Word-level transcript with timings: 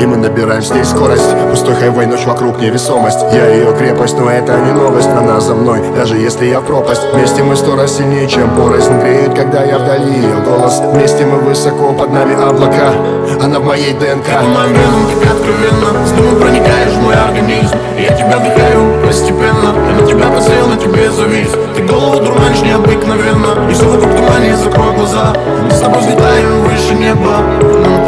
И 0.00 0.06
мы 0.06 0.16
набираем 0.16 0.62
здесь 0.62 0.88
скорость. 0.88 1.28
Пустой 1.50 1.74
хайвей, 1.74 2.06
ночь 2.06 2.24
вокруг 2.24 2.58
невесомость. 2.58 3.20
Я 3.34 3.48
ее 3.50 3.76
крепость, 3.76 4.18
но 4.18 4.30
это 4.30 4.56
не 4.58 4.72
новость. 4.72 5.10
Она 5.10 5.40
за 5.40 5.54
мной, 5.54 5.82
даже 5.94 6.16
если 6.16 6.46
я 6.46 6.62
пропасть. 6.62 7.02
Вместе 7.12 7.42
мы 7.42 7.54
сто 7.54 7.76
раз 7.76 7.98
сильнее, 7.98 8.26
чем 8.26 8.48
порознь 8.56 8.98
Греет, 8.98 9.34
когда 9.34 9.62
я 9.62 9.78
вдали 9.78 10.10
ее 10.10 10.36
голос. 10.42 10.80
Вместе 10.80 11.26
мы 11.26 11.40
высоко, 11.40 11.92
под 11.92 12.14
нами 12.14 12.32
облака. 12.32 12.94
Она 13.42 13.60
в 13.60 13.64
моей 13.64 13.92
ДНК. 13.92 14.24
Ты 14.24 14.46
венам, 14.46 15.06
так 15.20 15.32
откровенно 15.32 16.06
С 16.06 16.12
дымом 16.12 16.40
проникаешь 16.40 16.92
в 16.94 17.02
мой 17.02 17.14
организм. 17.14 17.76
Я 17.98 18.16
тебя 18.16 18.38
вдыхаю 18.38 19.06
постепенно. 19.06 19.74
Я 19.86 20.00
на 20.00 20.06
тебя 20.06 20.30
посел, 20.30 20.66
на 20.66 20.76
тебе 20.76 21.10
завис. 21.10 21.50
Ты 21.76 21.82
голову 21.82 22.24
дурманишь 22.24 22.62
необыкновенно. 22.62 23.68
И 23.70 23.74
все 23.74 23.84
вокруг 23.84 24.16
тумане, 24.16 24.56
закрой 24.56 24.96
глаза. 24.96 25.34
Мы 25.62 25.70
с 25.70 25.80
тобой 25.80 26.00
взлетаем 26.00 26.62
выше 26.62 26.94
неба 26.94 27.99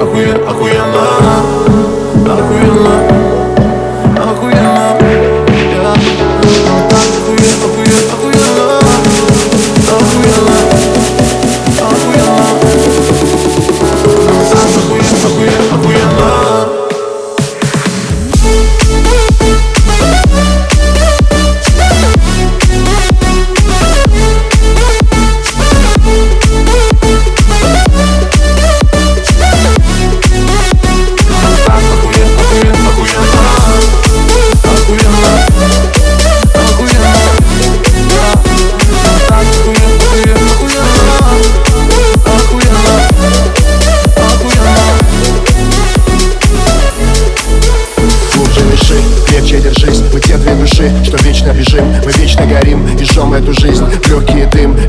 охуенно 0.00 0.50
Охуенно 0.50 1.04
Охуенно 2.26 2.99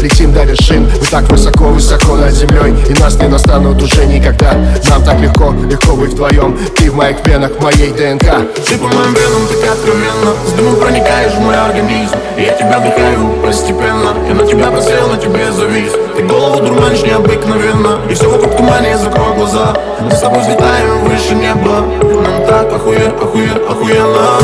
летим 0.02 0.34
до 0.34 0.44
вершин 0.44 0.90
Мы 1.00 1.06
так 1.08 1.30
высоко-высоко 1.30 2.16
над 2.16 2.34
землей 2.34 2.74
И 2.90 2.94
нас 3.00 3.16
не 3.16 3.28
достанут 3.28 3.82
уже 3.82 4.06
никогда. 4.06 4.54
Нам 4.90 5.04
так 5.04 5.20
легко, 5.20 5.54
легко 5.70 5.96
быть 5.96 6.14
вдвоем. 6.14 6.58
Ты 6.76 6.92
в 6.92 6.96
моих 6.96 7.26
венах, 7.26 7.52
в 7.52 7.64
моей 7.64 7.92
ДНК. 7.92 8.26
Ты 8.68 8.78
по 8.78 8.88
моим 8.88 9.14
венам 9.14 9.48
так 9.48 9.72
откровенно 9.72 10.34
С 10.48 10.52
дымом 10.54 10.76
проникаешь 10.78 11.34
в 11.34 11.40
мой 11.40 11.56
организм. 11.56 12.16
И 12.38 12.42
я 12.42 12.54
тебя 12.54 12.80
вдыхаю 12.80 13.42
постепенно 13.44 14.14
Я 14.28 14.34
на 14.34 14.46
тебя 14.46 14.72
посел, 14.72 15.08
на 15.08 15.18
тебе 15.18 15.52
завис. 15.52 15.92
Ты 16.16 16.24
голову 16.24 16.66
дурманишь 16.66 17.04
необыкновенно 17.04 18.00
И 18.10 18.14
все 18.14 18.30
вокруг 18.30 18.56
тумане, 18.58 18.98
закрой 18.98 19.36
глаза. 19.36 19.76
Мы 20.00 20.12
с 20.12 20.20
тобой 20.20 20.42
взлетаем 20.42 21.06
выше 21.06 21.36
неба. 21.36 21.86
Нам 22.02 22.46
так 22.48 22.74
охуе, 22.74 23.14
охуе, 23.22 23.52
охуенно. 23.70 24.38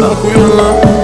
Охуенно 0.00 1.03